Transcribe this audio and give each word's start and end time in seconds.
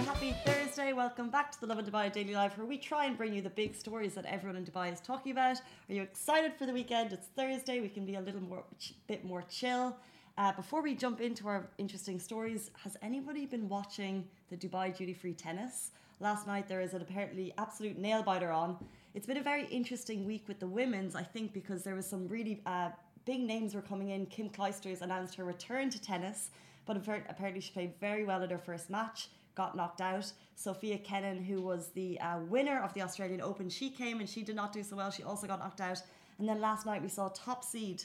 Happy 0.00 0.36
Thursday. 0.44 0.92
Welcome 0.92 1.30
back 1.30 1.50
to 1.52 1.60
the 1.60 1.66
Lovin 1.66 1.86
Dubai 1.86 2.12
Daily 2.12 2.34
Live, 2.34 2.58
where 2.58 2.66
we 2.66 2.76
try 2.76 3.06
and 3.06 3.16
bring 3.16 3.32
you 3.32 3.40
the 3.40 3.48
big 3.48 3.74
stories 3.74 4.12
that 4.14 4.26
everyone 4.26 4.56
in 4.56 4.64
Dubai 4.64 4.92
is 4.92 5.00
talking 5.00 5.32
about. 5.32 5.56
Are 5.88 5.94
you 5.94 6.02
excited 6.02 6.52
for 6.52 6.66
the 6.66 6.72
weekend? 6.74 7.14
It's 7.14 7.28
Thursday. 7.28 7.80
We 7.80 7.88
can 7.88 8.04
be 8.04 8.16
a 8.16 8.20
little 8.20 8.42
more, 8.42 8.62
bit 9.06 9.24
more 9.24 9.42
chill. 9.48 9.96
Uh, 10.36 10.52
before 10.52 10.82
we 10.82 10.94
jump 10.94 11.22
into 11.22 11.48
our 11.48 11.66
interesting 11.78 12.20
stories, 12.20 12.70
has 12.84 12.98
anybody 13.00 13.46
been 13.46 13.70
watching 13.70 14.28
the 14.50 14.56
Dubai 14.56 14.94
duty 14.94 15.14
free 15.14 15.32
tennis? 15.32 15.92
Last 16.20 16.46
night 16.46 16.68
there 16.68 16.82
is 16.82 16.92
an 16.92 17.00
apparently 17.00 17.54
absolute 17.56 17.96
nail 17.96 18.22
biter 18.22 18.52
on. 18.52 18.76
It's 19.14 19.26
been 19.26 19.38
a 19.38 19.42
very 19.42 19.64
interesting 19.68 20.26
week 20.26 20.44
with 20.46 20.60
the 20.60 20.68
women's, 20.68 21.16
I 21.16 21.22
think, 21.22 21.54
because 21.54 21.84
there 21.84 21.94
was 21.94 22.06
some 22.06 22.28
really 22.28 22.60
uh, 22.66 22.90
big 23.24 23.40
names 23.40 23.74
were 23.74 23.80
coming 23.80 24.10
in. 24.10 24.26
Kim 24.26 24.50
Clijsters 24.50 25.00
announced 25.00 25.36
her 25.36 25.44
return 25.44 25.88
to 25.88 25.98
tennis, 26.00 26.50
but 26.84 26.98
apparently 26.98 27.62
she 27.62 27.72
played 27.72 27.94
very 27.98 28.24
well 28.24 28.42
in 28.42 28.50
her 28.50 28.58
first 28.58 28.90
match 28.90 29.30
got 29.56 29.76
knocked 29.76 30.00
out. 30.00 30.30
Sofia 30.54 30.98
Kenin, 30.98 31.42
who 31.42 31.60
was 31.60 31.88
the 31.88 32.20
uh, 32.20 32.38
winner 32.48 32.80
of 32.82 32.94
the 32.94 33.02
Australian 33.02 33.40
Open, 33.40 33.68
she 33.68 33.90
came 33.90 34.20
and 34.20 34.28
she 34.28 34.42
did 34.42 34.54
not 34.54 34.72
do 34.72 34.82
so 34.82 34.96
well. 34.96 35.10
She 35.10 35.22
also 35.22 35.46
got 35.46 35.58
knocked 35.58 35.80
out. 35.80 36.00
And 36.38 36.48
then 36.48 36.60
last 36.60 36.86
night 36.86 37.02
we 37.02 37.08
saw 37.08 37.28
top 37.28 37.64
seed 37.64 38.04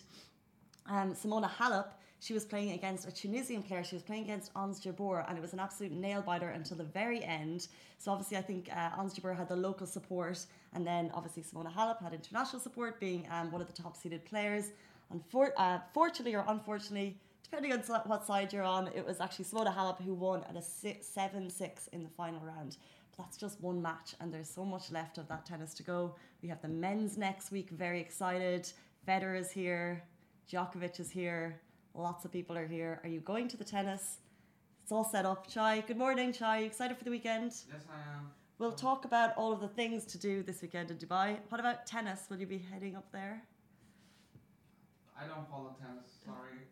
um, 0.90 1.14
Simona 1.14 1.50
Halep. 1.50 1.88
She 2.20 2.34
was 2.34 2.46
playing 2.46 2.72
against 2.72 3.08
a 3.08 3.12
Tunisian 3.12 3.64
player. 3.64 3.84
She 3.84 3.96
was 3.96 4.04
playing 4.04 4.24
against 4.26 4.52
Ons 4.56 4.80
Jabeur, 4.80 5.26
and 5.28 5.38
it 5.38 5.42
was 5.42 5.54
an 5.54 5.60
absolute 5.60 5.92
nail 5.92 6.22
biter 6.22 6.50
until 6.50 6.78
the 6.78 6.84
very 6.84 7.24
end. 7.24 7.68
So 7.98 8.12
obviously, 8.12 8.38
I 8.38 8.44
think 8.44 8.70
uh, 8.72 8.92
Ons 8.96 9.18
Jabeur 9.18 9.36
had 9.36 9.50
the 9.50 9.56
local 9.56 9.88
support, 9.88 10.46
and 10.74 10.86
then 10.86 11.10
obviously 11.16 11.42
Simona 11.42 11.74
Halep 11.74 12.00
had 12.02 12.14
international 12.14 12.62
support, 12.62 13.00
being 13.00 13.28
um, 13.32 13.52
one 13.52 13.60
of 13.60 13.68
the 13.68 13.74
top 13.74 13.98
seeded 13.98 14.24
players. 14.24 14.72
Unfor- 15.12 15.54
uh, 15.58 15.80
fortunately 15.94 16.36
or 16.36 16.46
unfortunately, 16.48 17.18
depending 17.44 17.74
on 17.74 17.80
what 18.06 18.26
side 18.26 18.54
you're 18.54 18.64
on, 18.64 18.88
it 18.96 19.06
was 19.06 19.20
actually 19.20 19.46
Simona 19.46 19.76
Halep 19.76 20.02
who 20.02 20.14
won 20.14 20.44
at 20.50 20.56
a 20.56 20.62
7 20.62 21.50
6 21.50 21.88
in 21.88 22.04
the 22.04 22.10
final 22.10 22.42
round. 22.42 22.78
But 23.12 23.24
that's 23.24 23.38
just 23.38 23.62
one 23.62 23.82
match, 23.82 24.16
and 24.20 24.34
there's 24.34 24.50
so 24.50 24.64
much 24.64 24.92
left 24.92 25.18
of 25.18 25.28
that 25.28 25.46
tennis 25.46 25.74
to 25.76 25.84
go. 25.84 26.16
We 26.42 26.50
have 26.50 26.62
the 26.62 26.68
men's 26.70 27.18
next 27.18 27.52
week, 27.52 27.70
very 27.70 28.00
excited. 28.00 28.72
Federer 29.08 29.38
is 29.40 29.52
here, 29.52 30.04
Djokovic 30.52 31.00
is 31.00 31.12
here, 31.12 31.60
lots 31.94 32.26
of 32.26 32.32
people 32.32 32.58
are 32.58 32.68
here. 32.68 33.00
Are 33.04 33.10
you 33.10 33.20
going 33.20 33.48
to 33.50 33.58
the 33.58 33.64
tennis? 33.64 34.20
It's 34.84 34.92
all 34.92 35.04
set 35.04 35.26
up. 35.26 35.48
Chai, 35.48 35.84
good 35.88 35.98
morning, 35.98 36.34
Chai. 36.34 36.60
You 36.60 36.66
excited 36.66 36.98
for 36.98 37.04
the 37.04 37.12
weekend? 37.12 37.52
Yes, 37.72 37.84
I 37.90 38.18
am. 38.18 38.32
We'll 38.60 38.72
talk 38.72 39.06
about 39.06 39.36
all 39.38 39.52
of 39.52 39.60
the 39.60 39.68
things 39.68 40.06
to 40.06 40.18
do 40.18 40.44
this 40.44 40.62
weekend 40.62 40.92
in 40.92 40.98
Dubai. 40.98 41.38
What 41.50 41.60
about 41.60 41.86
tennis? 41.86 42.28
Will 42.30 42.38
you 42.38 42.46
be 42.46 42.60
heading 42.72 42.96
up 42.96 43.12
there? 43.12 43.42
I 45.20 45.26
don't 45.28 45.50
follow 45.50 45.76
tennis, 45.80 46.12
sorry. 46.26 46.68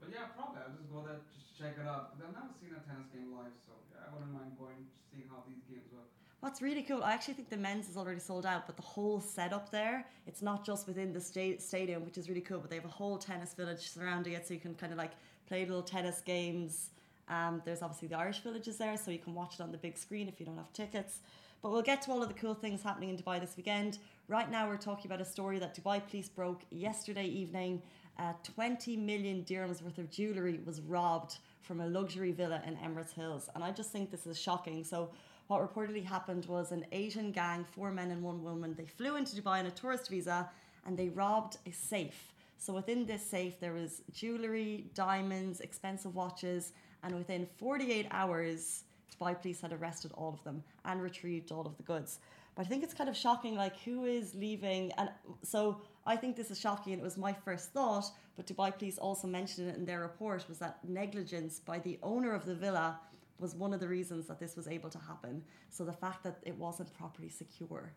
But 0.00 0.08
yeah, 0.12 0.30
probably. 0.36 0.60
I'll 0.62 0.74
just 0.74 0.90
go 0.90 1.02
there, 1.06 1.20
just 1.32 1.56
check 1.58 1.74
it 1.80 1.86
out. 1.86 2.18
But 2.18 2.28
I've 2.28 2.36
never 2.36 2.52
seen 2.60 2.72
a 2.74 2.82
tennis 2.82 3.08
game 3.14 3.30
live, 3.34 3.54
so 3.66 3.72
yeah, 3.92 4.06
I 4.06 4.14
wouldn't 4.14 4.32
mind 4.32 4.56
going, 4.58 4.82
to 4.84 4.96
seeing 5.10 5.28
how 5.30 5.42
these 5.48 5.62
games 5.70 5.88
work. 5.92 6.08
What's 6.44 6.60
really 6.60 6.82
cool, 6.82 7.02
I 7.02 7.12
actually 7.12 7.34
think 7.34 7.48
the 7.48 7.56
men's 7.56 7.88
is 7.88 7.96
already 7.96 8.20
sold 8.20 8.44
out, 8.44 8.66
but 8.66 8.76
the 8.76 8.82
whole 8.82 9.18
setup 9.18 9.70
there, 9.70 10.04
it's 10.26 10.42
not 10.42 10.64
just 10.64 10.86
within 10.86 11.12
the 11.12 11.20
sta- 11.20 11.58
stadium, 11.58 12.04
which 12.04 12.18
is 12.18 12.28
really 12.28 12.42
cool, 12.42 12.58
but 12.58 12.68
they 12.68 12.76
have 12.76 12.84
a 12.84 12.96
whole 13.00 13.16
tennis 13.16 13.54
village 13.54 13.88
surrounding 13.88 14.34
it, 14.34 14.46
so 14.46 14.52
you 14.52 14.60
can 14.60 14.74
kind 14.74 14.92
of 14.92 14.98
like 14.98 15.12
play 15.48 15.64
little 15.64 15.82
tennis 15.82 16.20
games. 16.20 16.90
Um, 17.28 17.62
there's 17.64 17.80
obviously 17.80 18.08
the 18.08 18.18
Irish 18.18 18.40
villages 18.40 18.76
there, 18.76 18.96
so 18.98 19.10
you 19.10 19.18
can 19.18 19.34
watch 19.34 19.54
it 19.54 19.62
on 19.62 19.72
the 19.72 19.78
big 19.78 19.96
screen 19.96 20.28
if 20.28 20.38
you 20.38 20.44
don't 20.44 20.58
have 20.58 20.70
tickets. 20.74 21.20
But 21.62 21.72
we'll 21.72 21.80
get 21.80 22.02
to 22.02 22.10
all 22.10 22.22
of 22.22 22.28
the 22.28 22.34
cool 22.34 22.52
things 22.52 22.82
happening 22.82 23.08
in 23.08 23.16
Dubai 23.16 23.40
this 23.40 23.56
weekend. 23.56 23.96
Right 24.28 24.50
now, 24.50 24.68
we're 24.68 24.76
talking 24.76 25.06
about 25.10 25.22
a 25.22 25.24
story 25.24 25.58
that 25.60 25.74
Dubai 25.74 26.06
police 26.06 26.28
broke 26.28 26.60
yesterday 26.70 27.24
evening 27.24 27.80
uh, 28.18 28.32
20 28.54 28.96
million 28.96 29.44
dirhams 29.44 29.82
worth 29.82 29.98
of 29.98 30.10
jewellery 30.10 30.60
was 30.64 30.80
robbed 30.80 31.38
from 31.60 31.80
a 31.80 31.86
luxury 31.86 32.32
villa 32.32 32.62
in 32.66 32.76
Emirates 32.76 33.12
Hills. 33.12 33.48
And 33.54 33.64
I 33.64 33.70
just 33.70 33.90
think 33.90 34.10
this 34.10 34.26
is 34.26 34.38
shocking. 34.38 34.84
So, 34.84 35.10
what 35.46 35.60
reportedly 35.60 36.04
happened 36.04 36.46
was 36.46 36.72
an 36.72 36.86
Asian 36.92 37.30
gang, 37.30 37.64
four 37.64 37.90
men 37.90 38.10
and 38.10 38.22
one 38.22 38.42
woman, 38.42 38.74
they 38.74 38.86
flew 38.86 39.16
into 39.16 39.36
Dubai 39.36 39.58
on 39.58 39.66
a 39.66 39.70
tourist 39.70 40.08
visa 40.08 40.48
and 40.86 40.96
they 40.96 41.10
robbed 41.10 41.58
a 41.66 41.70
safe. 41.70 42.32
So, 42.56 42.72
within 42.72 43.04
this 43.04 43.24
safe, 43.24 43.60
there 43.60 43.72
was 43.72 44.02
jewellery, 44.12 44.86
diamonds, 44.94 45.60
expensive 45.60 46.14
watches, 46.14 46.72
and 47.02 47.14
within 47.14 47.46
48 47.58 48.06
hours, 48.10 48.84
Dubai 49.12 49.38
police 49.40 49.60
had 49.60 49.72
arrested 49.72 50.12
all 50.14 50.32
of 50.32 50.42
them 50.44 50.62
and 50.84 51.02
retrieved 51.02 51.52
all 51.52 51.66
of 51.66 51.76
the 51.76 51.82
goods. 51.82 52.20
But 52.54 52.66
I 52.66 52.68
think 52.68 52.84
it's 52.84 52.94
kind 52.94 53.10
of 53.10 53.16
shocking, 53.16 53.56
like 53.56 53.78
who 53.80 54.04
is 54.04 54.34
leaving? 54.34 54.92
And 54.92 55.10
so 55.42 55.80
I 56.06 56.16
think 56.16 56.36
this 56.36 56.50
is 56.50 56.60
shocking, 56.60 56.92
and 56.92 57.00
it 57.00 57.04
was 57.04 57.16
my 57.16 57.32
first 57.32 57.72
thought. 57.72 58.04
But 58.36 58.46
Dubai 58.46 58.76
Police 58.76 58.98
also 58.98 59.26
mentioned 59.26 59.70
it 59.70 59.76
in 59.76 59.84
their 59.84 60.00
report 60.00 60.44
was 60.48 60.58
that 60.58 60.78
negligence 60.86 61.60
by 61.60 61.78
the 61.78 61.98
owner 62.02 62.34
of 62.34 62.44
the 62.44 62.54
villa 62.54 63.00
was 63.38 63.54
one 63.54 63.72
of 63.72 63.80
the 63.80 63.88
reasons 63.88 64.26
that 64.26 64.38
this 64.38 64.56
was 64.56 64.68
able 64.68 64.90
to 64.90 64.98
happen. 64.98 65.42
So 65.70 65.84
the 65.84 65.92
fact 65.92 66.22
that 66.24 66.36
it 66.42 66.56
wasn't 66.56 66.92
properly 66.94 67.28
secure. 67.28 67.92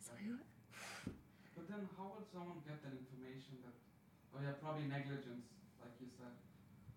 So? 0.00 0.12
But 1.56 1.68
then, 1.68 1.88
how 1.96 2.12
would 2.16 2.26
someone 2.32 2.58
get 2.66 2.82
that 2.82 2.92
information? 2.92 3.58
That 3.64 3.74
oh 4.36 4.40
yeah, 4.42 4.52
probably 4.62 4.84
negligence, 4.84 5.46
like 5.80 5.92
you 6.00 6.06
said. 6.18 6.32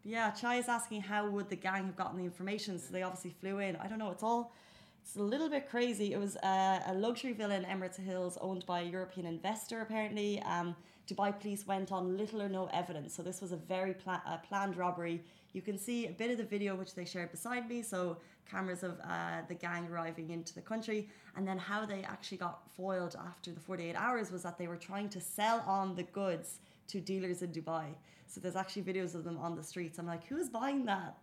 Yeah, 0.03 0.31
Chai 0.31 0.55
is 0.57 0.69
asking 0.69 1.01
how 1.01 1.29
would 1.29 1.49
the 1.49 1.55
gang 1.55 1.85
have 1.85 1.95
gotten 1.95 2.17
the 2.17 2.23
information. 2.23 2.79
So 2.79 2.91
they 2.91 3.03
obviously 3.03 3.33
flew 3.41 3.59
in. 3.59 3.75
I 3.75 3.87
don't 3.87 3.99
know. 3.99 4.11
It's 4.11 4.23
all 4.23 4.53
it's 5.07 5.15
a 5.15 5.23
little 5.23 5.47
bit 5.47 5.69
crazy. 5.69 6.11
It 6.11 6.19
was 6.19 6.35
a, 6.43 6.83
a 6.87 6.93
luxury 6.93 7.31
villa 7.31 7.55
in 7.55 7.63
Emirates 7.63 7.95
Hills 7.95 8.37
owned 8.41 8.65
by 8.65 8.81
a 8.81 8.83
European 8.83 9.25
investor, 9.25 9.79
apparently. 9.79 10.43
Um, 10.43 10.75
Dubai 11.09 11.31
police 11.39 11.65
went 11.65 11.93
on 11.93 12.17
little 12.17 12.41
or 12.41 12.49
no 12.49 12.65
evidence. 12.73 13.15
So 13.15 13.23
this 13.23 13.39
was 13.39 13.53
a 13.53 13.55
very 13.55 13.93
pla- 13.93 14.19
planned 14.45 14.75
robbery. 14.75 15.23
You 15.53 15.61
can 15.61 15.77
see 15.77 16.07
a 16.07 16.11
bit 16.11 16.29
of 16.31 16.37
the 16.37 16.43
video 16.43 16.75
which 16.75 16.93
they 16.93 17.05
shared 17.05 17.31
beside 17.31 17.69
me. 17.69 17.83
So 17.83 18.17
cameras 18.51 18.83
of 18.83 18.99
uh, 19.01 19.43
the 19.47 19.53
gang 19.53 19.87
arriving 19.89 20.29
into 20.29 20.53
the 20.53 20.61
country, 20.61 21.07
and 21.37 21.47
then 21.47 21.57
how 21.57 21.85
they 21.85 22.03
actually 22.03 22.39
got 22.39 22.69
foiled 22.75 23.15
after 23.17 23.51
the 23.51 23.61
48 23.61 23.95
hours 23.95 24.29
was 24.29 24.43
that 24.43 24.57
they 24.57 24.67
were 24.67 24.75
trying 24.75 25.07
to 25.09 25.21
sell 25.21 25.63
on 25.65 25.95
the 25.95 26.03
goods 26.03 26.59
to 26.89 26.99
dealers 26.99 27.41
in 27.43 27.53
Dubai. 27.53 27.85
So 28.27 28.41
there's 28.41 28.57
actually 28.57 28.83
videos 28.83 29.15
of 29.15 29.23
them 29.23 29.37
on 29.37 29.55
the 29.55 29.63
streets. 29.63 29.99
I'm 29.99 30.05
like, 30.05 30.27
who's 30.27 30.49
buying 30.49 30.83
that? 30.87 31.15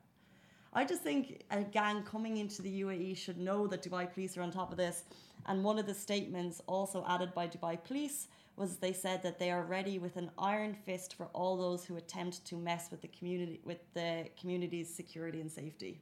I 0.77 0.85
just 0.85 1.03
think 1.03 1.45
a 1.53 1.63
gang 1.63 2.03
coming 2.03 2.39
into 2.39 2.61
the 2.61 2.81
UAE 2.83 3.17
should 3.17 3.39
know 3.39 3.69
that 3.69 3.83
Dubai 3.83 4.13
police 4.13 4.37
are 4.37 4.43
on 4.43 4.51
top 4.51 4.73
of 4.73 4.77
this. 4.77 5.05
And 5.47 5.63
one 5.63 5.79
of 5.79 5.87
the 5.87 5.95
statements 5.95 6.61
also 6.67 7.05
added 7.09 7.33
by 7.33 7.47
Dubai 7.47 7.83
police 7.83 8.27
was 8.57 8.77
they 8.77 8.93
said 8.93 9.23
that 9.23 9.39
they 9.39 9.51
are 9.53 9.63
ready 9.63 9.99
with 9.99 10.17
an 10.17 10.31
iron 10.37 10.75
fist 10.75 11.15
for 11.15 11.27
all 11.27 11.57
those 11.57 11.85
who 11.85 11.97
attempt 11.97 12.45
to 12.47 12.57
mess 12.57 12.91
with 12.91 13.03
the 13.03 13.09
community 13.09 13.61
with 13.65 13.83
the 13.95 14.27
community's 14.41 14.93
security 14.93 15.41
and 15.41 15.51
safety. 15.51 16.01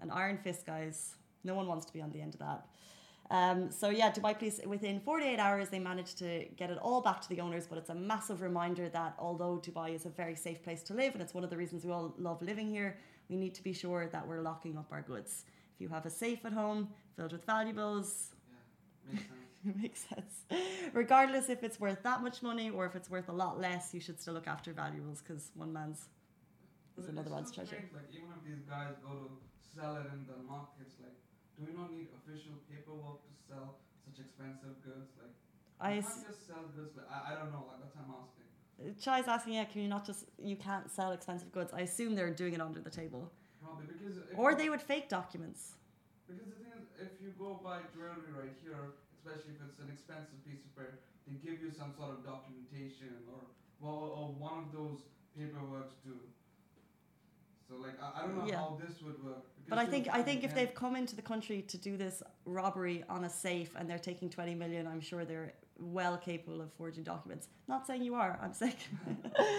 An 0.00 0.10
iron 0.10 0.38
fist, 0.38 0.66
guys. 0.66 1.14
No 1.44 1.54
one 1.54 1.68
wants 1.68 1.86
to 1.86 1.92
be 1.92 2.00
on 2.00 2.10
the 2.10 2.20
end 2.20 2.34
of 2.34 2.40
that. 2.40 2.66
Um, 3.30 3.70
so 3.70 3.90
yeah, 3.90 4.10
Dubai 4.10 4.36
police 4.36 4.60
within 4.66 5.00
48 5.00 5.38
hours 5.38 5.68
they 5.68 5.80
managed 5.80 6.18
to 6.18 6.46
get 6.56 6.70
it 6.70 6.78
all 6.78 7.00
back 7.00 7.20
to 7.20 7.28
the 7.28 7.40
owners. 7.40 7.66
But 7.68 7.78
it's 7.78 7.90
a 7.90 7.94
massive 7.94 8.40
reminder 8.42 8.88
that 8.88 9.14
although 9.18 9.62
Dubai 9.64 9.94
is 9.94 10.06
a 10.06 10.10
very 10.10 10.34
safe 10.34 10.62
place 10.64 10.82
to 10.84 10.94
live 10.94 11.12
and 11.14 11.22
it's 11.22 11.34
one 11.34 11.44
of 11.44 11.50
the 11.50 11.56
reasons 11.56 11.84
we 11.84 11.92
all 11.92 12.14
love 12.18 12.42
living 12.42 12.70
here, 12.70 12.98
we 13.28 13.36
need 13.36 13.54
to 13.54 13.62
be 13.62 13.72
sure 13.72 14.08
that 14.12 14.26
we're 14.26 14.40
locking 14.40 14.76
up 14.76 14.88
our 14.92 15.02
goods. 15.02 15.44
If 15.74 15.80
you 15.80 15.88
have 15.88 16.06
a 16.06 16.10
safe 16.10 16.44
at 16.44 16.52
home 16.52 16.88
filled 17.16 17.32
with 17.32 17.44
valuables, 17.44 18.30
yeah, 18.48 19.12
makes 19.12 19.24
sense. 19.28 19.76
makes 19.82 20.00
sense. 20.08 20.92
Regardless 20.92 21.48
if 21.48 21.62
it's 21.62 21.78
worth 21.80 22.02
that 22.02 22.22
much 22.22 22.42
money 22.42 22.70
or 22.70 22.86
if 22.86 22.94
it's 22.94 23.10
worth 23.10 23.28
a 23.28 23.32
lot 23.32 23.60
less, 23.60 23.92
you 23.92 24.00
should 24.00 24.20
still 24.20 24.34
look 24.34 24.46
after 24.46 24.72
valuables 24.72 25.22
because 25.22 25.50
one 25.54 25.72
man's 25.72 26.08
is 26.98 27.08
another 27.08 27.30
man's 27.30 27.52
treasure. 27.52 27.82
Like 27.92 28.08
even 28.10 28.32
if 28.32 28.42
these 28.46 28.64
guys 28.64 28.96
go 29.04 29.12
to 29.12 29.28
sell 29.60 29.96
it 29.96 30.08
in 30.12 30.24
the 30.24 30.38
markets, 30.48 30.96
like 31.02 31.16
do 31.56 31.64
we 31.68 31.72
not 31.76 31.92
need 31.92 32.08
official 32.24 32.56
paperwork 32.70 33.20
to 33.24 33.32
sell 33.36 33.80
such 34.04 34.24
expensive 34.24 34.80
goods? 34.84 35.12
Like 35.20 35.34
I 35.80 36.00
you 36.00 36.02
can't 36.02 36.24
just 36.24 36.46
sell 36.46 36.64
goods. 36.72 36.96
Like 36.96 37.08
I, 37.12 37.32
I 37.32 37.34
don't 37.36 37.52
know. 37.52 37.68
Like 37.68 37.84
that's 37.84 37.96
what 37.96 38.08
I'm 38.08 38.16
asking. 38.16 38.45
Chai's 39.00 39.26
asking, 39.26 39.54
yeah, 39.54 39.64
can 39.64 39.80
you 39.82 39.88
not 39.88 40.04
just 40.04 40.26
you 40.38 40.56
can't 40.56 40.90
sell 40.90 41.12
expensive 41.12 41.50
goods? 41.50 41.72
I 41.72 41.80
assume 41.80 42.14
they're 42.14 42.30
doing 42.30 42.54
it 42.54 42.60
under 42.60 42.80
the 42.80 42.90
table. 42.90 43.32
Probably 43.62 43.86
because 43.86 44.18
or 44.36 44.54
they 44.54 44.68
would 44.68 44.82
fake 44.82 45.08
documents. 45.08 45.74
Because 46.26 46.44
the 46.44 46.52
thing 46.52 46.72
is, 46.76 46.84
if 47.00 47.12
you 47.22 47.32
go 47.38 47.60
buy 47.64 47.80
jewelry 47.94 48.30
right 48.36 48.52
here, 48.62 48.94
especially 49.16 49.54
if 49.56 49.60
it's 49.66 49.80
an 49.80 49.88
expensive 49.90 50.38
piece 50.44 50.60
of 50.60 50.76
paper, 50.76 50.98
they 51.26 51.34
give 51.42 51.60
you 51.60 51.70
some 51.70 51.92
sort 51.96 52.10
of 52.10 52.24
documentation 52.24 53.16
or 53.32 53.40
well, 53.80 54.12
or 54.16 54.26
one 54.38 54.64
of 54.64 54.72
those 54.72 55.00
paperworks 55.38 55.96
too. 56.04 56.20
So 57.68 57.76
like 57.76 57.94
I, 58.00 58.22
I 58.22 58.26
don't 58.26 58.38
know 58.38 58.46
yeah. 58.46 58.56
how 58.56 58.78
this 58.80 59.02
would 59.02 59.22
work. 59.24 59.44
But 59.68 59.78
I 59.78 59.86
think 59.86 60.08
I 60.12 60.22
think 60.22 60.44
if 60.44 60.54
they've 60.54 60.74
come 60.74 60.94
into 60.94 61.16
the 61.16 61.22
country 61.22 61.62
to 61.62 61.76
do 61.76 61.96
this 61.96 62.22
robbery 62.44 63.04
on 63.08 63.24
a 63.24 63.30
safe 63.30 63.74
and 63.76 63.90
they're 63.90 63.98
taking 63.98 64.30
twenty 64.30 64.54
million, 64.54 64.86
I'm 64.86 65.00
sure 65.00 65.24
they're 65.24 65.54
well 65.78 66.16
capable 66.16 66.60
of 66.60 66.72
forging 66.72 67.04
documents. 67.04 67.48
Not 67.68 67.86
saying 67.86 68.02
you 68.02 68.14
are. 68.14 68.38
I'm 68.42 68.52
saying. 68.52 68.74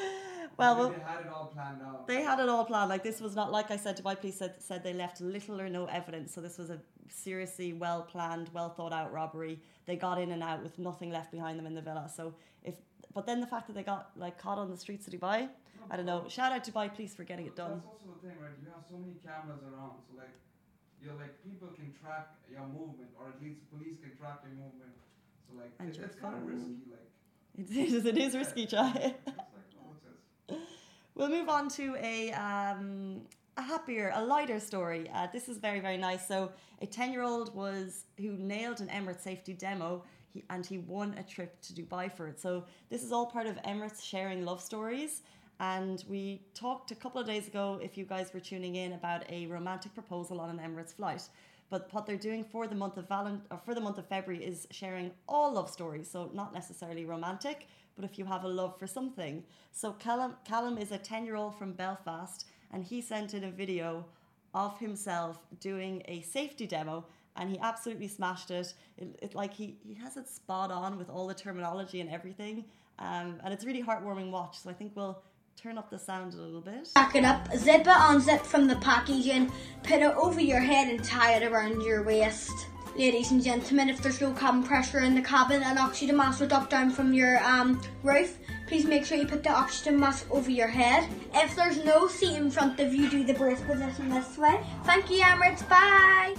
well, 0.58 0.90
they 0.90 1.00
had 1.00 1.22
it 1.22 1.32
all 1.34 1.52
planned 1.54 1.82
out. 1.82 2.08
They 2.08 2.22
had 2.22 2.40
it 2.40 2.50
all 2.50 2.66
planned. 2.66 2.90
Like 2.90 3.04
this 3.04 3.22
was 3.22 3.36
not 3.36 3.52
like 3.52 3.72
I 3.72 3.78
said. 3.78 3.98
Dubai 3.98 4.20
police 4.20 4.38
said 4.38 4.56
said 4.60 4.84
they 4.84 4.94
left 4.94 5.22
little 5.22 5.60
or 5.62 5.70
no 5.70 5.86
evidence. 5.86 6.34
So 6.34 6.42
this 6.42 6.58
was 6.58 6.70
a 6.70 6.80
seriously 7.10 7.74
well 7.74 8.02
planned, 8.02 8.50
well 8.54 8.70
thought 8.70 8.94
out 8.94 9.14
robbery. 9.14 9.60
They 9.86 9.96
got 9.96 10.20
in 10.20 10.32
and 10.32 10.44
out 10.44 10.64
with 10.64 10.78
nothing 10.80 11.12
left 11.12 11.32
behind 11.32 11.58
them 11.60 11.66
in 11.66 11.76
the 11.76 11.82
villa. 11.82 12.10
So 12.14 12.34
if, 12.64 12.76
but 13.14 13.26
then 13.26 13.40
the 13.40 13.48
fact 13.48 13.68
that 13.68 13.76
they 13.76 13.84
got 13.84 14.12
like 14.16 14.38
caught 14.38 14.58
on 14.58 14.70
the 14.70 14.78
streets 14.78 15.08
of 15.08 15.14
Dubai. 15.14 15.48
Oh, 15.48 15.88
I 15.92 15.98
don't 15.98 16.06
know. 16.06 16.26
Shout 16.28 16.52
out 16.52 16.64
to 16.66 16.72
Dubai 16.72 16.94
Police 16.94 17.14
for 17.16 17.24
getting 17.24 17.46
it 17.46 17.56
done. 17.56 17.82
That's 17.82 17.86
also 17.86 18.08
the 18.16 18.28
thing, 18.28 18.38
right? 18.42 18.58
You 18.62 18.70
have 18.74 18.84
so 18.90 18.98
many 18.98 19.16
cameras 19.24 19.62
around, 19.64 20.02
so 20.06 20.18
like 20.18 20.36
you're 21.02 21.16
like 21.16 21.34
people 21.44 21.70
can 21.78 21.94
track 22.02 22.34
your 22.52 22.66
movement, 22.68 23.12
or 23.20 23.30
at 23.30 23.38
least 23.42 23.60
police 23.72 23.98
can 24.02 24.18
track 24.18 24.42
your 24.44 24.56
movement. 24.58 24.96
So 25.48 25.58
like 25.58 25.74
it, 25.80 25.98
it's 26.04 26.16
kind 26.16 26.36
of 26.36 26.46
risky. 26.46 26.76
Like 26.92 27.10
It 27.58 27.94
is, 27.94 28.06
it 28.06 28.18
is 28.18 28.36
risky, 28.36 28.66
Chai. 28.66 29.16
It's 29.26 29.38
like, 29.38 29.86
what's 29.86 30.02
this? 30.04 30.58
We'll 31.16 31.30
move 31.30 31.50
on 31.50 31.68
to 31.70 31.96
a 32.00 32.32
um, 32.34 33.22
a 33.58 33.62
happier, 33.64 34.12
a 34.14 34.24
lighter 34.24 34.60
story. 34.60 35.10
Uh, 35.14 35.28
this 35.34 35.50
is 35.50 35.58
very 35.58 35.80
very 35.80 35.98
nice. 35.98 36.28
So 36.28 36.52
a 36.82 36.86
ten 36.86 37.12
year 37.12 37.24
old 37.24 37.56
was 37.56 38.06
who 38.18 38.34
nailed 38.38 38.82
an 38.82 38.88
Emirates 38.90 39.22
safety 39.22 39.54
demo. 39.54 40.04
He, 40.34 40.44
and 40.50 40.66
he 40.66 40.78
won 40.78 41.16
a 41.18 41.24
trip 41.24 41.60
to 41.62 41.74
Dubai 41.74 42.12
for 42.16 42.28
it. 42.28 42.40
So 42.40 42.66
this 42.90 43.04
is 43.04 43.12
all 43.12 43.26
part 43.26 43.48
of 43.48 43.56
Emirates 43.64 44.04
sharing 44.04 44.46
love 44.46 44.62
stories. 44.62 45.22
And 45.60 46.04
we 46.08 46.44
talked 46.54 46.92
a 46.92 46.96
couple 46.96 47.20
of 47.20 47.26
days 47.26 47.48
ago, 47.48 47.80
if 47.82 47.98
you 47.98 48.06
guys 48.06 48.32
were 48.34 48.40
tuning 48.40 48.76
in, 48.76 48.94
about 48.94 49.24
a 49.32 49.48
romantic 49.48 49.94
proposal 49.94 50.40
on 50.40 50.50
an 50.52 50.60
Emirates 50.60 50.94
flight. 50.94 51.24
But 51.70 51.94
what 51.94 52.06
they're 52.06 52.18
doing 52.18 52.44
for 52.44 52.68
the 52.68 52.76
month 52.76 52.98
of 52.98 53.08
Valent- 53.08 53.46
or 53.52 53.58
for 53.58 53.74
the 53.76 53.82
month 53.82 53.98
of 53.98 54.08
February 54.08 54.44
is 54.44 54.68
sharing 54.72 55.12
all 55.28 55.52
love 55.54 55.70
stories. 55.70 56.10
So 56.10 56.30
not 56.34 56.54
necessarily 56.54 57.06
romantic, 57.06 57.68
but 57.96 58.06
if 58.06 58.18
you 58.18 58.26
have 58.26 58.44
a 58.44 58.48
love 58.48 58.78
for 58.80 58.88
something. 58.88 59.44
So 59.72 59.94
Callum, 59.94 60.36
Callum 60.46 60.78
is 60.78 60.92
a 60.92 60.98
10 60.98 61.26
year 61.26 61.36
old 61.36 61.58
from 61.58 61.74
Belfast, 61.74 62.46
and 62.72 62.84
he 62.84 63.02
sent 63.02 63.34
in 63.34 63.44
a 63.44 63.52
video 63.52 64.06
of 64.54 64.80
himself 64.80 65.40
doing 65.60 66.02
a 66.06 66.22
safety 66.22 66.66
demo, 66.68 67.06
and 67.36 67.50
he 67.50 67.60
absolutely 67.60 68.08
smashed 68.08 68.50
it. 68.50 68.74
It, 68.98 69.20
it 69.22 69.36
like 69.36 69.54
he, 69.54 69.78
he 69.86 69.94
has 69.96 70.18
it 70.18 70.28
spot 70.28 70.72
on 70.72 70.98
with 70.98 71.10
all 71.10 71.28
the 71.28 71.34
terminology 71.34 72.02
and 72.02 72.10
everything, 72.10 72.66
um, 73.00 73.40
and 73.44 73.54
it's 73.54 73.66
really 73.66 73.84
heartwarming 73.84 74.32
watch. 74.32 74.60
So 74.60 74.70
I 74.70 74.74
think 74.74 74.94
we'll 74.96 75.22
turn 75.58 75.78
up 75.80 75.90
the 75.90 75.98
sound 75.98 76.36
a 76.36 76.38
little 76.38 76.62
bit. 76.62 76.88
Pack 76.94 77.16
it 77.16 77.26
up, 77.26 77.52
zip 77.58 77.82
it, 77.82 77.88
unzip 77.88 78.42
from 78.42 78.68
the 78.68 78.76
packaging, 78.76 79.52
put 79.82 80.02
it 80.02 80.16
over 80.16 80.40
your 80.40 80.60
head 80.60 80.88
and 80.88 81.04
tie 81.04 81.34
it 81.34 81.44
around 81.44 81.82
your 81.82 82.04
waist. 82.04 82.54
Ladies 82.96 83.32
and 83.32 83.44
gentlemen, 83.44 83.90
if 83.90 84.02
there's 84.02 84.22
no 84.22 84.32
cabin 84.34 84.64
pressure 84.64 85.00
in 85.00 85.16
the 85.16 85.22
cabin 85.22 85.64
and 85.64 85.80
oxygen 85.80 86.16
mask 86.16 86.40
will 86.40 86.48
drop 86.48 86.70
down 86.70 86.92
from 86.92 87.12
your 87.12 87.44
um, 87.44 87.82
roof, 88.04 88.38
please 88.68 88.86
make 88.86 89.04
sure 89.04 89.18
you 89.18 89.26
put 89.26 89.44
the 89.44 89.52
oxygen 89.52 90.00
mask 90.00 90.28
over 90.32 90.50
your 90.52 90.68
head. 90.68 91.10
If 91.34 91.56
there's 91.56 91.84
no 91.84 92.08
seat 92.08 92.36
in 92.36 92.52
front 92.52 92.80
of 92.80 92.94
you, 92.94 93.10
do 93.10 93.24
the 93.24 93.34
brace 93.34 93.62
position 93.62 94.10
this 94.10 94.38
way. 94.38 94.60
Thank 94.84 95.10
you, 95.10 95.22
Emirates. 95.22 95.68
Bye. 95.68 96.36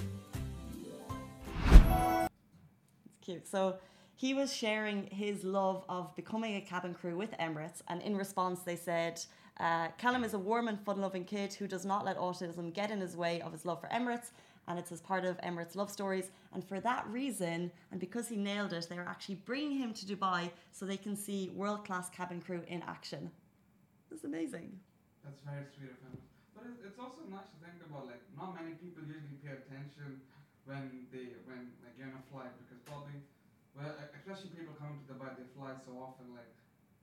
It's 3.04 3.18
cute. 3.20 3.48
So 3.48 3.78
he 4.18 4.34
was 4.34 4.52
sharing 4.52 5.06
his 5.12 5.44
love 5.44 5.84
of 5.88 6.12
becoming 6.16 6.56
a 6.56 6.60
cabin 6.60 6.92
crew 6.92 7.16
with 7.16 7.30
Emirates, 7.38 7.82
and 7.86 8.02
in 8.02 8.16
response, 8.16 8.62
they 8.62 8.74
said, 8.74 9.20
uh, 9.60 9.88
Callum 9.96 10.24
is 10.24 10.34
a 10.34 10.38
warm 10.40 10.66
and 10.66 10.80
fun 10.80 11.00
loving 11.00 11.24
kid 11.24 11.54
who 11.54 11.68
does 11.68 11.86
not 11.86 12.04
let 12.04 12.18
autism 12.18 12.74
get 12.74 12.90
in 12.90 13.00
his 13.00 13.16
way 13.16 13.40
of 13.40 13.52
his 13.52 13.64
love 13.64 13.80
for 13.80 13.86
Emirates, 13.90 14.32
and 14.66 14.76
it's 14.76 14.90
as 14.90 15.00
part 15.00 15.24
of 15.24 15.40
Emirates 15.42 15.76
Love 15.76 15.88
Stories. 15.88 16.32
And 16.52 16.66
for 16.66 16.80
that 16.80 17.06
reason, 17.06 17.70
and 17.92 18.00
because 18.00 18.26
he 18.26 18.34
nailed 18.34 18.72
it, 18.72 18.88
they're 18.90 19.06
actually 19.08 19.36
bringing 19.36 19.78
him 19.78 19.94
to 19.94 20.04
Dubai 20.04 20.50
so 20.72 20.84
they 20.84 20.96
can 20.96 21.14
see 21.14 21.52
world 21.54 21.84
class 21.86 22.10
cabin 22.10 22.40
crew 22.40 22.62
in 22.66 22.82
action. 22.88 23.30
That's 24.10 24.24
amazing. 24.24 24.72
That's 25.22 25.40
very 25.46 25.62
sweet 25.78 25.94
of 25.94 25.98
him. 26.02 26.18
But 26.56 26.66
it's, 26.82 26.98
also 26.98 27.22
nice 27.30 27.46
to 27.54 27.58
think 27.62 27.78
about. 27.86 28.10
Like 28.10 28.22
not 28.36 28.58
many 28.58 28.74
people 28.82 29.06
usually 29.06 29.38
pay 29.46 29.54
attention 29.54 30.26
when 30.66 31.06
they 31.14 31.38
when 31.46 31.70
like 31.86 31.94
you're 31.94 32.10
on 32.10 32.18
a 32.18 32.24
flight 32.34 32.50
because 32.58 32.82
probably 32.82 33.22
well 33.78 33.94
especially 34.18 34.50
people 34.58 34.74
coming 34.80 34.98
to 35.00 35.06
Dubai 35.10 35.30
they 35.38 35.46
fly 35.56 35.72
so 35.86 35.92
often 36.06 36.26
like 36.38 36.50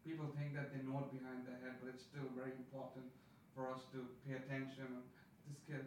people 0.07 0.27
think 0.37 0.53
that 0.57 0.67
they 0.73 0.81
know 0.87 0.97
it 1.03 1.09
behind 1.17 1.47
their 1.47 1.59
head 1.63 1.79
but 1.79 1.87
it's 1.93 2.03
still 2.03 2.27
very 2.39 2.53
important 2.63 3.07
for 3.55 3.71
us 3.73 3.81
to 3.93 3.99
pay 4.27 4.35
attention. 4.35 4.87
This 5.47 5.59
kid 5.67 5.85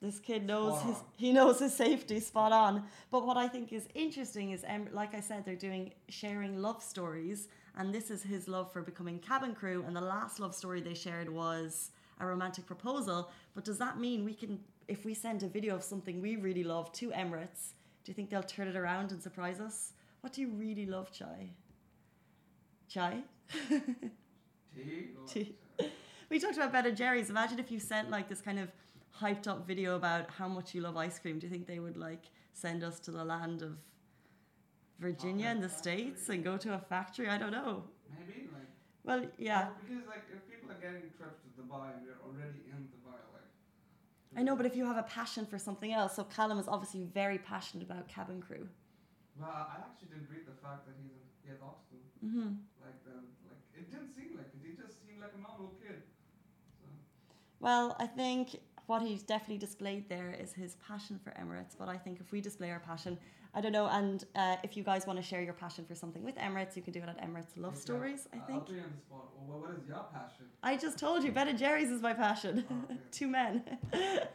This 0.00 0.18
kid 0.20 0.46
knows 0.46 0.80
his 0.82 0.98
he 1.16 1.32
knows 1.32 1.58
his 1.58 1.74
safety 1.74 2.20
spot 2.20 2.52
on. 2.52 2.84
But 3.10 3.26
what 3.26 3.36
I 3.36 3.48
think 3.48 3.72
is 3.72 3.88
interesting 3.94 4.50
is, 4.56 4.64
um, 4.68 4.88
like 4.92 5.14
I 5.14 5.22
said, 5.28 5.44
they're 5.44 5.64
doing 5.68 5.92
sharing 6.08 6.52
love 6.66 6.80
stories, 6.82 7.48
and 7.76 7.92
this 7.92 8.10
is 8.10 8.22
his 8.22 8.46
love 8.46 8.72
for 8.72 8.82
becoming 8.82 9.18
cabin 9.18 9.54
crew. 9.60 9.78
And 9.86 9.96
the 9.96 10.06
last 10.16 10.38
love 10.38 10.54
story 10.54 10.80
they 10.80 10.94
shared 10.94 11.28
was 11.28 11.90
a 12.20 12.26
romantic 12.26 12.64
proposal. 12.66 13.30
But 13.54 13.64
does 13.64 13.78
that 13.78 13.98
mean 13.98 14.24
we 14.24 14.34
can, 14.34 14.60
if 14.86 15.04
we 15.04 15.14
send 15.14 15.42
a 15.42 15.48
video 15.48 15.74
of 15.74 15.82
something 15.82 16.20
we 16.20 16.36
really 16.36 16.64
love 16.64 16.92
to 17.00 17.10
Emirates, 17.10 17.72
do 18.04 18.10
you 18.10 18.14
think 18.14 18.30
they'll 18.30 18.42
turn 18.42 18.68
it 18.68 18.76
around 18.76 19.10
and 19.12 19.20
surprise 19.22 19.60
us? 19.60 19.92
What 20.20 20.32
do 20.32 20.40
you 20.40 20.48
really 20.48 20.86
love, 20.86 21.12
Chai? 21.12 21.50
Chai? 22.88 23.22
tea 24.74 25.08
Tea. 25.26 25.54
We 26.30 26.38
talked 26.38 26.56
about 26.56 26.72
Ben 26.72 26.86
and 26.86 26.96
Jerry's. 26.96 27.30
Imagine 27.30 27.58
if 27.58 27.70
you 27.70 27.78
sent 27.78 28.10
like 28.10 28.28
this 28.28 28.40
kind 28.40 28.58
of 28.58 28.70
hyped 29.20 29.46
up 29.46 29.66
video 29.66 29.96
about 29.96 30.30
how 30.30 30.48
much 30.48 30.74
you 30.74 30.80
love 30.80 30.96
ice 30.96 31.18
cream. 31.18 31.38
Do 31.38 31.46
you 31.46 31.52
think 31.52 31.66
they 31.66 31.78
would 31.78 31.96
like 31.96 32.24
send 32.52 32.84
us 32.84 32.98
to 33.00 33.10
the 33.10 33.24
land 33.24 33.62
of 33.62 33.76
Virginia 34.98 35.46
oh, 35.48 35.52
in 35.52 35.60
the 35.60 35.68
Chocolate 35.68 35.84
States 35.84 36.28
and 36.28 36.44
go 36.44 36.56
to 36.56 36.74
a 36.74 36.78
factory? 36.78 37.28
I 37.28 37.38
don't 37.38 37.52
know. 37.52 37.84
maybe 38.10 38.48
like 38.52 38.68
Well, 39.04 39.24
yeah. 39.38 39.68
because 39.80 40.06
like 40.06 40.24
if 40.32 40.40
people 40.50 40.70
are 40.70 40.80
getting 40.80 41.08
trips 41.16 41.40
to 41.44 41.62
Dubai 41.62 41.94
and 41.94 42.02
we're 42.04 42.20
already 42.26 42.60
in 42.66 42.88
Dubai 42.92 43.18
like 43.32 43.48
I 44.36 44.42
know, 44.42 44.54
but 44.54 44.66
if 44.66 44.76
you 44.76 44.84
have 44.84 44.98
a 44.98 45.04
passion 45.04 45.46
for 45.46 45.58
something 45.58 45.92
else, 45.92 46.16
so 46.16 46.24
Callum 46.24 46.58
is 46.58 46.68
obviously 46.68 47.04
very 47.04 47.38
passionate 47.38 47.84
about 47.88 48.08
cabin 48.08 48.42
crew. 48.42 48.68
Well 49.40 49.68
I 49.72 49.76
actually 49.86 50.08
didn't 50.12 50.28
read 50.30 50.46
the 50.46 50.56
fact 50.64 50.86
that 50.86 50.94
he's 51.00 51.12
a, 51.14 51.22
he 51.42 51.46
has 51.52 51.60
autism. 51.60 52.02
hmm 52.20 52.52
Like, 52.84 52.98
the, 53.06 53.14
like 53.48 53.62
it 53.78 53.90
didn't 53.90 54.10
seem 54.14 54.36
like 54.36 54.50
it. 54.54 54.60
He 54.64 54.72
just 54.76 55.02
seemed 55.04 55.20
like 55.20 55.34
a 55.36 55.40
normal 55.40 55.74
kid. 55.82 56.02
So, 56.78 56.86
Well, 57.60 57.96
I 57.98 58.06
think 58.06 58.56
what 58.86 59.02
he's 59.02 59.22
definitely 59.22 59.58
displayed 59.58 60.08
there 60.08 60.34
is 60.38 60.52
his 60.52 60.76
passion 60.76 61.18
for 61.22 61.30
Emirates. 61.32 61.74
But 61.78 61.88
I 61.88 61.98
think 61.98 62.20
if 62.20 62.32
we 62.32 62.40
display 62.40 62.70
our 62.70 62.80
passion, 62.80 63.18
I 63.54 63.60
don't 63.60 63.72
know. 63.72 63.86
And 63.86 64.24
uh, 64.34 64.56
if 64.62 64.76
you 64.76 64.82
guys 64.82 65.06
want 65.06 65.18
to 65.18 65.22
share 65.22 65.42
your 65.42 65.52
passion 65.52 65.84
for 65.86 65.94
something 65.94 66.22
with 66.24 66.36
Emirates, 66.36 66.74
you 66.76 66.82
can 66.82 66.92
do 66.92 67.00
it 67.00 67.08
at 67.08 67.18
Emirates 67.20 67.52
Love 67.56 67.72
okay, 67.74 67.80
Stories. 67.80 68.28
I 68.32 68.38
think. 68.38 68.42
I'll 68.42 68.46
think. 68.46 68.66
put 68.66 68.74
you 68.76 68.82
on 68.82 68.92
the 68.94 69.00
spot. 69.00 69.26
Well, 69.46 69.60
what 69.60 69.70
is 69.76 69.86
your 69.86 70.04
passion? 70.12 70.46
I 70.62 70.76
just 70.76 70.98
told 70.98 71.22
you, 71.24 71.32
Ben 71.32 71.48
and 71.48 71.58
Jerry's 71.58 71.90
is 71.90 72.00
my 72.00 72.14
passion. 72.14 72.64
Oh, 72.70 72.74
okay. 72.84 73.00
Two 73.12 73.28
men. 73.28 73.62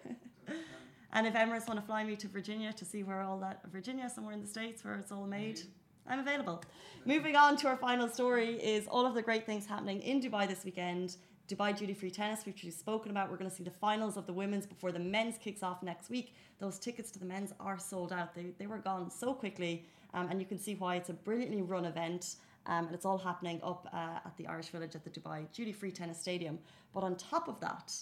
And 1.14 1.28
if 1.28 1.36
Emirates 1.36 1.68
want 1.68 1.80
to 1.80 1.86
fly 1.86 2.04
me 2.04 2.16
to 2.18 2.28
Virginia 2.28 2.74
to 2.74 2.86
see 2.86 3.04
where 3.04 3.22
all 3.22 3.38
that 3.40 3.62
Virginia, 3.72 4.10
somewhere 4.10 4.34
in 4.34 4.42
the 4.42 4.48
states 4.48 4.84
where 4.84 4.96
it's 4.96 5.12
all 5.12 5.28
made, 5.28 5.58
maybe. 5.58 5.70
I'm 6.08 6.20
available. 6.20 6.62
Moving 7.06 7.36
on 7.36 7.56
to 7.58 7.68
our 7.68 7.78
final 7.78 8.10
story 8.10 8.52
is 8.62 8.88
all 8.88 9.06
of 9.06 9.14
the 9.14 9.22
great 9.22 9.46
things 9.46 9.66
happening 9.66 10.02
in 10.02 10.20
Dubai 10.20 10.48
this 10.48 10.66
weekend. 10.66 11.16
Dubai 11.48 11.78
Duty 11.78 11.94
Free 11.94 12.10
Tennis, 12.10 12.46
which 12.46 12.64
we've 12.64 12.74
spoken 12.74 13.12
about. 13.12 13.30
We're 13.30 13.38
going 13.38 13.50
to 13.50 13.56
see 13.56 13.64
the 13.64 13.72
finals 13.72 14.18
of 14.18 14.26
the 14.26 14.34
women's 14.34 14.66
before 14.66 14.92
the 14.92 15.00
men's 15.00 15.38
kicks 15.38 15.62
off 15.62 15.84
next 15.84 16.10
week. 16.10 16.34
Those 16.60 16.80
tickets 16.80 17.12
to 17.12 17.20
the 17.20 17.26
men's 17.26 17.54
are 17.60 17.78
sold 17.78 18.12
out. 18.12 18.34
They, 18.34 18.48
they 18.58 18.68
were 18.68 18.80
gone 18.80 19.12
so 19.12 19.34
quickly, 19.34 19.86
um, 20.14 20.30
and 20.30 20.40
you 20.40 20.46
can 20.46 20.58
see 20.58 20.76
why 20.76 20.96
it's 20.96 21.10
a 21.10 21.14
brilliantly 21.14 21.62
run 21.62 21.86
event. 21.86 22.36
Um, 22.66 22.86
and 22.86 22.96
it's 22.96 23.06
all 23.06 23.18
happening 23.18 23.60
up 23.62 23.90
uh, 23.94 24.26
at 24.26 24.38
the 24.38 24.48
Irish 24.48 24.70
Village 24.70 24.96
at 24.96 25.04
the 25.04 25.10
Dubai 25.10 25.52
Duty 25.52 25.74
Free 25.74 25.92
Tennis 25.92 26.20
Stadium. 26.20 26.58
But 26.94 27.04
on 27.04 27.18
top 27.18 27.50
of 27.50 27.60
that, 27.60 27.94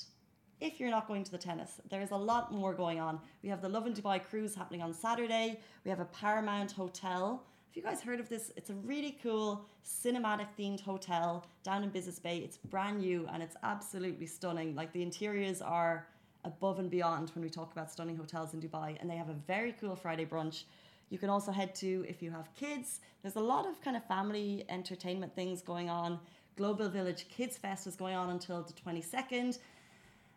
if 0.61 0.79
you're 0.79 0.91
not 0.91 1.07
going 1.07 1.23
to 1.23 1.31
the 1.31 1.37
tennis, 1.39 1.81
there's 1.89 2.11
a 2.11 2.15
lot 2.15 2.53
more 2.53 2.73
going 2.73 2.99
on. 2.99 3.19
We 3.41 3.49
have 3.49 3.61
the 3.61 3.67
Lovin 3.67 3.93
Dubai 3.93 4.23
cruise 4.23 4.53
happening 4.53 4.81
on 4.83 4.93
Saturday. 4.93 5.59
We 5.83 5.89
have 5.89 5.99
a 5.99 6.05
Paramount 6.05 6.71
Hotel. 6.71 7.43
Have 7.67 7.75
you 7.75 7.81
guys 7.81 8.01
heard 8.01 8.19
of 8.19 8.29
this? 8.29 8.51
It's 8.55 8.69
a 8.69 8.75
really 8.75 9.17
cool 9.23 9.65
cinematic 9.83 10.47
themed 10.57 10.79
hotel 10.79 11.47
down 11.63 11.83
in 11.83 11.89
Business 11.89 12.19
Bay. 12.19 12.37
It's 12.37 12.57
brand 12.57 12.99
new 12.99 13.27
and 13.33 13.41
it's 13.41 13.55
absolutely 13.63 14.27
stunning. 14.27 14.75
Like 14.75 14.93
the 14.93 15.01
interiors 15.01 15.61
are 15.63 16.07
above 16.45 16.77
and 16.77 16.91
beyond 16.91 17.31
when 17.33 17.43
we 17.43 17.49
talk 17.49 17.71
about 17.71 17.91
stunning 17.91 18.15
hotels 18.15 18.53
in 18.53 18.61
Dubai, 18.61 18.97
and 18.99 19.09
they 19.09 19.15
have 19.15 19.29
a 19.29 19.37
very 19.47 19.73
cool 19.79 19.95
Friday 19.95 20.25
brunch. 20.25 20.63
You 21.09 21.17
can 21.17 21.29
also 21.29 21.51
head 21.51 21.73
to 21.75 22.05
if 22.07 22.21
you 22.21 22.31
have 22.31 22.53
kids. 22.55 22.99
There's 23.21 23.35
a 23.35 23.41
lot 23.41 23.65
of 23.67 23.81
kind 23.81 23.97
of 23.97 24.05
family 24.05 24.63
entertainment 24.69 25.35
things 25.35 25.61
going 25.61 25.89
on. 25.89 26.19
Global 26.55 26.89
Village 26.89 27.27
Kids 27.29 27.57
Fest 27.57 27.87
is 27.87 27.95
going 27.95 28.15
on 28.15 28.29
until 28.29 28.61
the 28.61 28.73
22nd. 28.73 29.57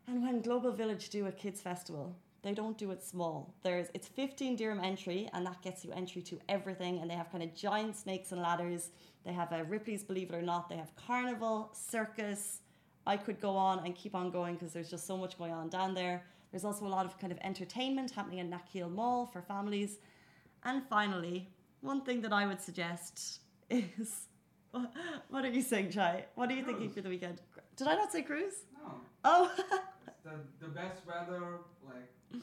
And 0.06 0.22
when 0.22 0.42
Global 0.42 0.72
Village 0.72 1.08
do 1.08 1.26
a 1.26 1.32
kids 1.32 1.60
festival, 1.60 2.14
they 2.42 2.52
don't 2.52 2.76
do 2.76 2.90
it 2.90 3.02
small. 3.02 3.54
There's 3.62 3.88
it's 3.94 4.08
15 4.08 4.56
dirham 4.56 4.80
entry, 4.80 5.30
and 5.32 5.46
that 5.46 5.62
gets 5.62 5.84
you 5.84 5.92
entry 5.92 6.20
to 6.22 6.38
everything. 6.48 6.98
And 7.00 7.10
they 7.10 7.14
have 7.14 7.30
kind 7.32 7.42
of 7.42 7.54
giant 7.54 7.96
snakes 7.96 8.32
and 8.32 8.42
ladders. 8.42 8.90
They 9.24 9.32
have 9.32 9.50
a 9.52 9.64
Ripley's 9.64 10.04
Believe 10.04 10.30
It 10.30 10.36
or 10.36 10.42
Not. 10.42 10.68
They 10.68 10.76
have 10.76 10.94
carnival, 10.94 11.70
circus. 11.72 12.60
I 13.06 13.16
could 13.16 13.40
go 13.40 13.56
on 13.56 13.84
and 13.84 13.94
keep 13.94 14.14
on 14.14 14.30
going 14.30 14.54
because 14.54 14.72
there's 14.72 14.90
just 14.90 15.06
so 15.06 15.16
much 15.16 15.38
going 15.38 15.52
on 15.52 15.68
down 15.68 15.94
there. 15.94 16.24
There's 16.50 16.64
also 16.64 16.86
a 16.86 16.88
lot 16.88 17.06
of 17.06 17.18
kind 17.18 17.32
of 17.32 17.38
entertainment 17.42 18.10
happening 18.10 18.38
in 18.38 18.50
Nakheel 18.50 18.90
Mall 18.90 19.26
for 19.26 19.42
families. 19.42 19.98
And 20.64 20.82
finally, 20.88 21.48
one 21.80 22.02
thing 22.02 22.20
that 22.22 22.32
I 22.32 22.46
would 22.46 22.60
suggest 22.60 23.40
is 23.70 24.28
what 25.30 25.44
are 25.44 25.48
you 25.50 25.62
saying, 25.62 25.90
Chai? 25.90 26.26
What 26.34 26.50
are 26.50 26.54
you 26.54 26.64
thinking 26.64 26.90
for 26.90 27.00
the 27.00 27.08
weekend? 27.08 27.40
Did 27.76 27.88
I 27.88 27.94
not 27.94 28.12
say 28.12 28.22
cruise? 28.22 28.54
No, 28.74 28.94
Oh, 29.24 29.50
the 30.24 30.34
the 30.64 30.68
best 30.80 30.98
weather. 31.06 31.42
Like, 31.84 32.08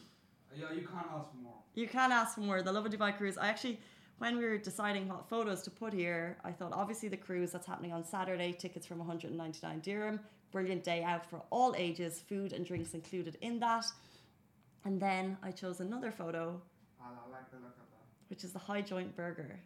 yeah, 0.55 0.71
you 0.73 0.87
can't 0.87 1.07
ask 1.15 1.27
for 1.31 1.37
more. 1.47 1.59
you 1.75 1.87
can't 1.87 2.13
ask 2.13 2.35
for 2.35 2.41
more. 2.41 2.61
The 2.61 2.71
Lovin 2.71 2.91
Dubai 2.91 3.15
cruise. 3.17 3.37
I 3.37 3.47
actually, 3.47 3.79
when 4.19 4.37
we 4.37 4.45
were 4.45 4.57
deciding 4.57 5.07
what 5.07 5.27
photos 5.27 5.61
to 5.63 5.71
put 5.71 5.91
here, 5.93 6.37
I 6.43 6.51
thought 6.51 6.73
obviously 6.73 7.09
the 7.09 7.17
cruise 7.27 7.51
that's 7.51 7.67
happening 7.67 7.93
on 7.93 8.03
Saturday, 8.03 8.51
tickets 8.53 8.85
from 8.85 8.99
199 8.99 9.79
dirham. 9.81 10.19
Brilliant 10.51 10.83
day 10.83 11.01
out 11.03 11.25
for 11.29 11.41
all 11.49 11.73
ages, 11.77 12.13
food 12.27 12.51
and 12.53 12.65
drinks 12.65 12.93
included 12.93 13.37
in 13.41 13.59
that. 13.59 13.85
And 14.85 14.99
then 15.01 15.37
I 15.41 15.51
chose 15.51 15.79
another 15.79 16.11
photo, 16.11 16.61
I, 16.99 17.05
I 17.05 17.31
like 17.31 17.49
the 17.51 17.57
look 17.57 17.77
of 17.83 17.87
that. 17.93 18.05
which 18.29 18.43
is 18.43 18.51
the 18.51 18.59
High 18.59 18.81
Joint 18.81 19.15
Burger. 19.15 19.59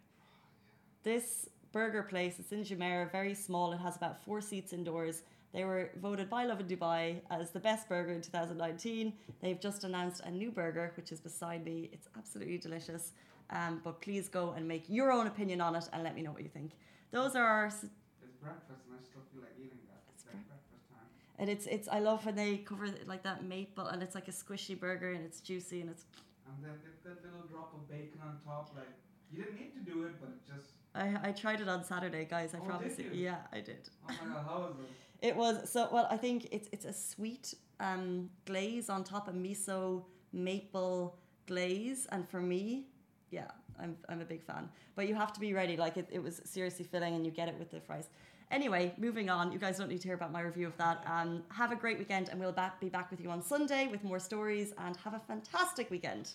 This 1.02 1.48
burger 1.72 2.02
place, 2.02 2.38
it's 2.38 2.52
in 2.52 2.62
Jumeirah, 2.62 3.10
very 3.10 3.34
small. 3.34 3.72
It 3.72 3.78
has 3.78 3.96
about 3.96 4.22
four 4.24 4.40
seats 4.40 4.72
indoors. 4.72 5.22
They 5.56 5.64
were 5.64 5.90
voted 6.02 6.28
by 6.30 6.44
Lovin 6.44 6.68
Dubai 6.68 7.20
as 7.30 7.50
the 7.50 7.60
best 7.60 7.88
burger 7.88 8.12
in 8.12 8.20
2019. 8.22 9.12
They've 9.42 9.60
just 9.68 9.84
announced 9.84 10.20
a 10.24 10.30
new 10.30 10.50
burger, 10.50 10.92
which 10.98 11.12
is 11.12 11.20
beside 11.20 11.64
me. 11.64 11.88
It's 11.94 12.08
absolutely 12.18 12.58
delicious. 12.58 13.12
Um, 13.50 13.80
but 13.84 14.00
please 14.02 14.28
go 14.28 14.44
and 14.56 14.68
make 14.68 14.84
your 14.88 15.10
own 15.12 15.26
opinion 15.26 15.60
on 15.62 15.74
it 15.74 15.88
and 15.92 16.02
let 16.04 16.14
me 16.14 16.22
know 16.22 16.32
what 16.32 16.42
you 16.42 16.50
think. 16.58 16.72
Those 17.10 17.34
are 17.36 17.46
our, 17.46 17.66
s- 17.66 17.86
It's 18.22 18.36
breakfast, 18.46 18.82
and 18.86 18.94
I 18.98 19.02
still 19.10 19.22
feel 19.32 19.42
like 19.46 19.56
eating 19.64 19.80
that. 19.90 20.02
It's, 20.12 20.24
It's 20.24 20.34
like 20.34 20.46
breakfast 20.52 20.86
time. 20.94 21.08
and 21.40 21.48
it's 21.54 21.66
it's. 21.76 21.88
I 21.88 22.00
love 22.00 22.20
when 22.26 22.36
they 22.42 22.58
cover 22.70 22.84
it 22.86 23.08
like 23.12 23.22
that 23.30 23.44
maple, 23.54 23.86
and 23.92 24.02
it's 24.04 24.14
like 24.18 24.28
a 24.28 24.36
squishy 24.42 24.78
burger, 24.78 25.10
and 25.16 25.24
it's 25.24 25.40
juicy, 25.40 25.80
and 25.82 25.90
it's. 25.90 26.04
And 26.48 26.64
then 26.64 26.72
a 26.72 27.26
little 27.26 27.46
drop 27.52 27.70
of 27.74 27.88
bacon 27.88 28.20
on 28.28 28.32
top. 28.44 28.66
Like 28.76 28.92
you 29.30 29.36
didn't 29.42 29.56
need 29.62 29.72
to 29.78 29.84
do 29.92 30.04
it, 30.06 30.14
but 30.20 30.30
it 30.36 30.42
just. 30.54 30.70
I 30.94 31.28
I 31.28 31.32
tried 31.32 31.60
it 31.64 31.68
on 31.68 31.84
Saturday, 31.92 32.24
guys. 32.36 32.54
I 32.54 32.58
Oh, 32.58 32.68
promise 32.72 32.98
you. 32.98 33.10
Yeah, 33.12 33.40
I 33.52 33.60
did. 33.60 33.82
Oh 34.08 34.12
my 34.20 34.34
god, 34.34 34.44
how 34.50 34.60
is 34.70 34.78
it? 34.84 34.90
It 35.22 35.34
was 35.34 35.70
so 35.70 35.88
well. 35.92 36.06
I 36.10 36.16
think 36.16 36.48
it's 36.52 36.68
it's 36.72 36.84
a 36.84 36.92
sweet 36.92 37.54
um, 37.80 38.30
glaze 38.44 38.88
on 38.88 39.04
top, 39.04 39.28
of 39.28 39.34
miso 39.34 40.04
maple 40.32 41.18
glaze, 41.46 42.06
and 42.12 42.28
for 42.28 42.40
me, 42.40 42.86
yeah, 43.30 43.48
I'm 43.80 43.96
I'm 44.08 44.20
a 44.20 44.24
big 44.24 44.42
fan. 44.42 44.68
But 44.94 45.08
you 45.08 45.14
have 45.14 45.32
to 45.32 45.40
be 45.40 45.52
ready. 45.52 45.76
Like 45.76 45.96
it, 45.96 46.08
it 46.10 46.22
was 46.22 46.42
seriously 46.44 46.84
filling, 46.84 47.14
and 47.14 47.24
you 47.24 47.32
get 47.32 47.48
it 47.48 47.56
with 47.58 47.70
the 47.70 47.80
fries. 47.80 48.08
Anyway, 48.50 48.94
moving 48.96 49.28
on. 49.28 49.50
You 49.50 49.58
guys 49.58 49.78
don't 49.78 49.88
need 49.88 50.00
to 50.00 50.08
hear 50.08 50.14
about 50.14 50.32
my 50.32 50.40
review 50.40 50.66
of 50.68 50.76
that. 50.76 51.02
Um, 51.06 51.42
have 51.50 51.72
a 51.72 51.76
great 51.76 51.98
weekend, 51.98 52.28
and 52.28 52.38
we'll 52.38 52.52
back, 52.52 52.80
be 52.80 52.88
back 52.88 53.10
with 53.10 53.20
you 53.20 53.30
on 53.30 53.42
Sunday 53.42 53.88
with 53.88 54.04
more 54.04 54.20
stories. 54.20 54.72
And 54.78 54.96
have 54.98 55.14
a 55.14 55.20
fantastic 55.20 55.90
weekend. 55.90 56.30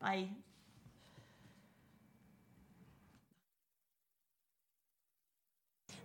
Bye. 0.00 0.28